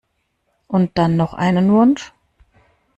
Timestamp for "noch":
1.15-1.35